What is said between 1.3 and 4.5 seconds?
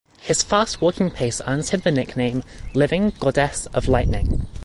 earns him the nickname "Living Goddess of Lightning".